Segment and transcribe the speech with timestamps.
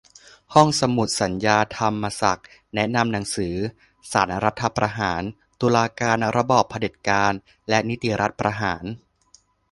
[0.53, 3.55] ห้องสมุดสัญญา ธรรมศักดิ์ แนะนำหนังสือ
[4.11, 5.23] "ศาลรัฐประหาร:
[5.61, 7.33] ตุลาการ ระบอบเผด็จการ
[7.69, 8.83] และนิติรัฐประหาร"